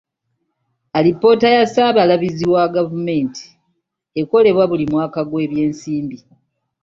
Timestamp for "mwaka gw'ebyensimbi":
4.91-6.17